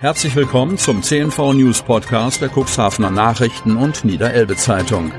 [0.00, 5.12] Herzlich willkommen zum CNV News Podcast der Cuxhavener Nachrichten und Niederelbe Zeitung.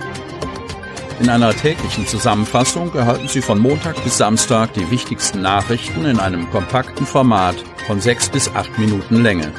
[1.20, 6.50] In einer täglichen Zusammenfassung erhalten Sie von Montag bis Samstag die wichtigsten Nachrichten in einem
[6.50, 9.54] kompakten Format von sechs bis acht Minuten Länge.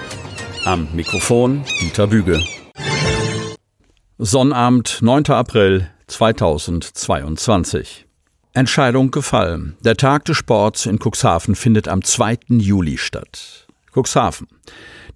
[0.64, 2.42] Am Mikrofon Dieter Büge.
[4.18, 5.26] Sonnabend, 9.
[5.26, 8.06] April 2022.
[8.54, 9.76] Entscheidung gefallen.
[9.84, 12.38] Der Tag des Sports in Cuxhaven findet am 2.
[12.48, 13.68] Juli statt.
[13.94, 14.48] Cuxhaven.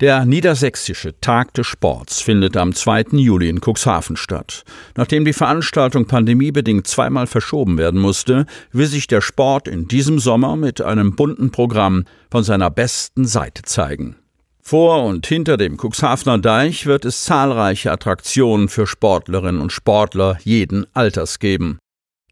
[0.00, 3.06] Der Niedersächsische Tag des Sports findet am 2.
[3.12, 4.64] Juli in Cuxhaven statt.
[4.95, 10.56] Nachdem die Veranstaltung pandemiebedingt zweimal verschoben werden musste, will sich der Sport in diesem Sommer
[10.56, 14.16] mit einem bunten Programm von seiner besten Seite zeigen.
[14.60, 20.86] Vor und hinter dem Cuxhavener Deich wird es zahlreiche Attraktionen für Sportlerinnen und Sportler jeden
[20.92, 21.78] Alters geben.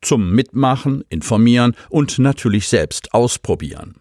[0.02, 3.94] Zum Mitmachen, Informieren und natürlich selbst ausprobieren.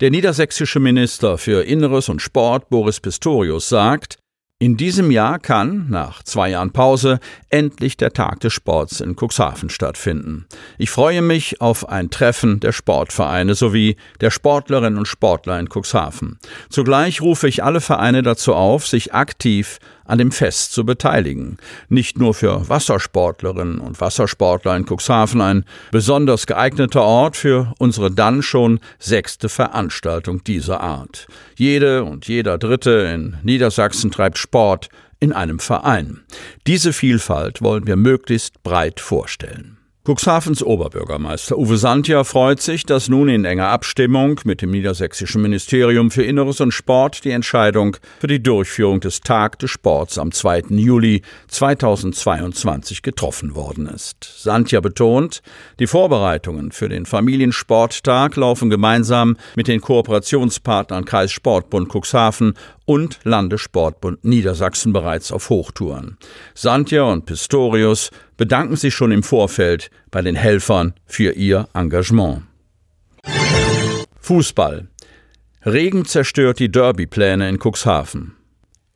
[0.00, 4.18] Der niedersächsische Minister für Inneres und Sport Boris Pistorius sagt,
[4.60, 9.70] in diesem Jahr kann, nach zwei Jahren Pause, endlich der Tag des Sports in Cuxhaven
[9.70, 10.46] stattfinden.
[10.78, 16.40] Ich freue mich auf ein Treffen der Sportvereine sowie der Sportlerinnen und Sportler in Cuxhaven.
[16.70, 21.58] Zugleich rufe ich alle Vereine dazu auf, sich aktiv an dem Fest zu beteiligen.
[21.88, 28.42] Nicht nur für Wassersportlerinnen und Wassersportler in Cuxhaven ein besonders geeigneter Ort für unsere dann
[28.42, 31.28] schon sechste Veranstaltung dieser Art.
[31.56, 34.88] Jede und jeder Dritte in Niedersachsen treibt Sport
[35.20, 36.20] in einem Verein.
[36.66, 39.77] Diese Vielfalt wollen wir möglichst breit vorstellen.
[40.08, 46.10] Cuxhavens Oberbürgermeister Uwe Santja freut sich, dass nun in enger Abstimmung mit dem Niedersächsischen Ministerium
[46.10, 50.62] für Inneres und Sport die Entscheidung für die Durchführung des Tag des Sports am 2.
[50.70, 54.24] Juli 2022 getroffen worden ist.
[54.24, 55.42] Santja betont,
[55.78, 62.54] die Vorbereitungen für den Familiensporttag laufen gemeinsam mit den Kooperationspartnern Kreissportbund Cuxhaven
[62.86, 66.16] und Landessportbund Niedersachsen bereits auf Hochtouren.
[66.54, 72.44] Santja und Pistorius bedanken sich schon im Vorfeld bei den Helfern für ihr Engagement.
[74.22, 74.88] Fußball.
[75.66, 78.34] Regen zerstört die Derbypläne in Cuxhaven.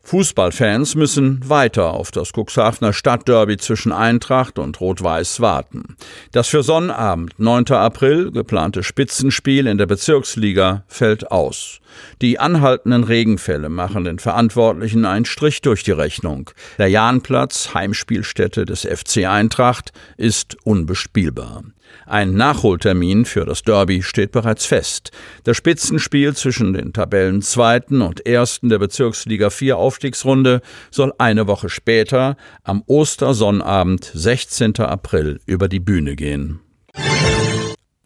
[0.05, 5.97] Fußballfans müssen weiter auf das Cuxhavener Stadtderby zwischen Eintracht und Rot-Weiß warten.
[6.33, 7.72] Das für Sonnabend, 9.
[7.72, 11.81] April, geplante Spitzenspiel in der Bezirksliga fällt aus.
[12.21, 16.51] Die anhaltenden Regenfälle machen den Verantwortlichen einen Strich durch die Rechnung.
[16.79, 21.63] Der Jahnplatz, Heimspielstätte des FC Eintracht, ist unbespielbar.
[22.07, 25.11] Ein Nachholtermin für das Derby steht bereits fest.
[25.45, 30.61] Das Spitzenspiel zwischen den Tabellenzweiten und Ersten der Bezirksliga 4 Aufstiegsrunde
[30.91, 34.77] soll eine Woche später, am Ostersonnabend, 16.
[34.81, 36.61] April, über die Bühne gehen.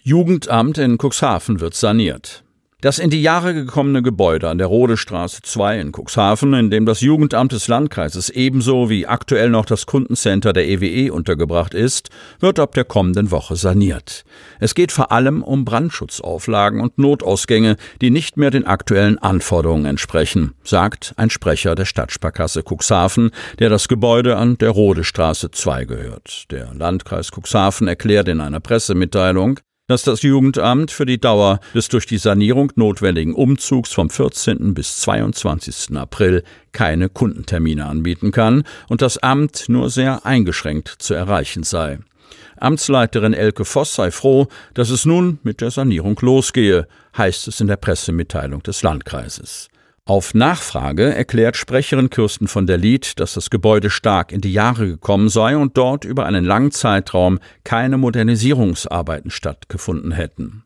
[0.03, 2.46] Jugendamt in Cuxhaven wird saniert.
[2.87, 7.01] Das in die Jahre gekommene Gebäude an der Rodestraße 2 in Cuxhaven, in dem das
[7.01, 12.61] Jugendamt des Landkreises ebenso wie aktuell noch das Kundencenter der EWE e untergebracht ist, wird
[12.61, 14.23] ab der kommenden Woche saniert.
[14.61, 20.55] Es geht vor allem um Brandschutzauflagen und Notausgänge, die nicht mehr den aktuellen Anforderungen entsprechen,
[20.63, 26.45] sagt ein Sprecher der Stadtsparkasse Cuxhaven, der das Gebäude an der Rodestraße 2 gehört.
[26.53, 32.07] Der Landkreis Cuxhaven erklärt in einer Pressemitteilung, dass das Jugendamt für die Dauer des durch
[32.07, 34.75] die Sanierung notwendigen Umzugs vom 14.
[34.75, 35.97] bis 22.
[35.97, 36.43] April
[36.73, 42.01] keine Kundentermine anbieten kann und das Amt nur sehr eingeschränkt zu erreichen sei.
[42.59, 47.69] Amtsleiterin Elke Voss sei froh, dass es nun mit der Sanierung losgehe, heißt es in
[47.69, 49.69] der Pressemitteilung des Landkreises.
[50.09, 54.87] Auf Nachfrage erklärt Sprecherin Kirsten von der Lied, dass das Gebäude stark in die Jahre
[54.87, 60.63] gekommen sei und dort über einen langen Zeitraum keine Modernisierungsarbeiten stattgefunden hätten.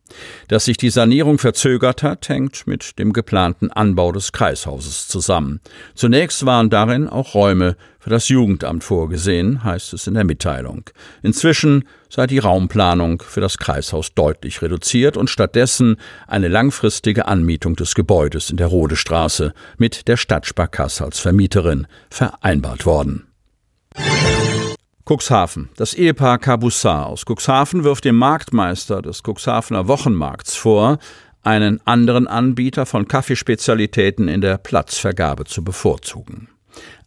[0.48, 5.60] Dass sich die Sanierung verzögert hat, hängt mit dem geplanten Anbau des Kreishauses zusammen.
[5.94, 10.84] Zunächst waren darin auch Räume für das Jugendamt vorgesehen, heißt es in der Mitteilung.
[11.22, 15.97] Inzwischen sei die Raumplanung für das Kreishaus deutlich reduziert und stattdessen
[16.27, 23.29] eine langfristige Anmietung des Gebäudes in der Rodestraße mit der Stadtsparkasse als Vermieterin vereinbart worden.
[25.10, 25.71] Cuxhaven.
[25.74, 30.98] Das Ehepaar Cabussat aus Cuxhaven wirft dem Marktmeister des Cuxhavener Wochenmarkts vor,
[31.42, 36.47] einen anderen Anbieter von Kaffeespezialitäten in der Platzvergabe zu bevorzugen.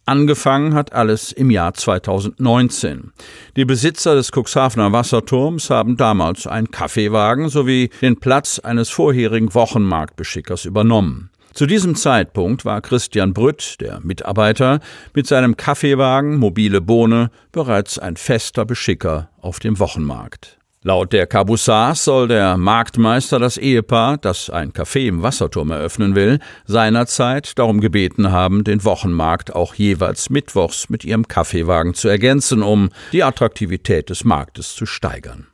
[0.04, 3.14] Angefangen hat alles im Jahr 2019.
[3.56, 10.66] Die Besitzer des Cuxhavener Wasserturms haben damals einen Kaffeewagen sowie den Platz eines vorherigen Wochenmarktbeschickers
[10.66, 11.30] übernommen.
[11.54, 14.80] Zu diesem Zeitpunkt war Christian Brütt, der Mitarbeiter,
[15.14, 20.58] mit seinem Kaffeewagen Mobile Bohne bereits ein fester Beschicker auf dem Wochenmarkt.
[20.82, 26.40] Laut der Kabusars soll der Marktmeister das Ehepaar, das ein Café im Wasserturm eröffnen will,
[26.66, 32.90] seinerzeit darum gebeten haben, den Wochenmarkt auch jeweils mittwochs mit ihrem Kaffeewagen zu ergänzen, um
[33.12, 35.46] die Attraktivität des Marktes zu steigern.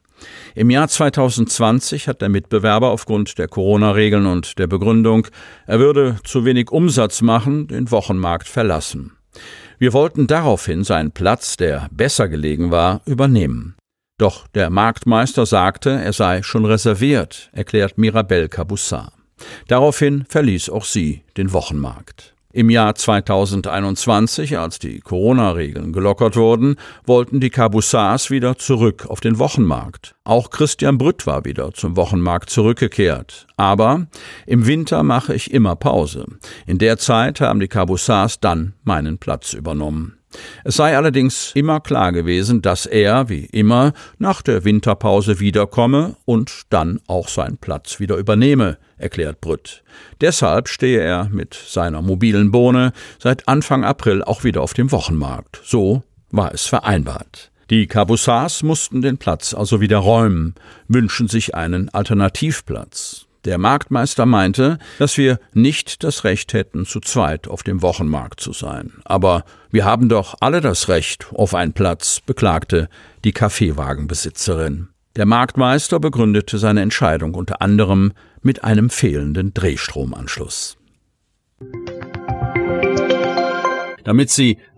[0.54, 5.26] Im Jahr 2020 hat der Mitbewerber aufgrund der Corona-Regeln und der Begründung,
[5.66, 9.12] er würde zu wenig Umsatz machen, den Wochenmarkt verlassen.
[9.78, 13.76] Wir wollten daraufhin seinen Platz, der besser gelegen war, übernehmen.
[14.18, 19.12] Doch der Marktmeister sagte, er sei schon reserviert, erklärt Mirabel Caboussat.
[19.68, 22.34] Daraufhin verließ auch sie den Wochenmarkt.
[22.52, 26.74] Im Jahr 2021, als die Corona-Regeln gelockert wurden,
[27.06, 30.16] wollten die Caboussars wieder zurück auf den Wochenmarkt.
[30.24, 33.46] Auch Christian Brütt war wieder zum Wochenmarkt zurückgekehrt.
[33.56, 34.08] Aber
[34.46, 36.26] im Winter mache ich immer Pause.
[36.66, 40.19] In der Zeit haben die Caboussars dann meinen Platz übernommen.
[40.64, 46.62] Es sei allerdings immer klar gewesen, dass er, wie immer, nach der Winterpause wiederkomme und
[46.70, 49.82] dann auch seinen Platz wieder übernehme, erklärt Brütt.
[50.20, 55.60] Deshalb stehe er mit seiner mobilen Bohne seit Anfang April auch wieder auf dem Wochenmarkt.
[55.64, 57.50] So war es vereinbart.
[57.70, 60.54] Die Cabussars mussten den Platz also wieder räumen,
[60.88, 63.26] wünschen sich einen Alternativplatz.
[63.46, 68.52] Der Marktmeister meinte, dass wir nicht das Recht hätten, zu zweit auf dem Wochenmarkt zu
[68.52, 68.92] sein.
[69.04, 72.88] Aber wir haben doch alle das Recht auf einen Platz, beklagte
[73.24, 74.88] die Kaffeewagenbesitzerin.
[75.16, 80.76] Der Marktmeister begründete seine Entscheidung unter anderem mit einem fehlenden Drehstromanschluss.
[84.04, 84.58] Damit Sie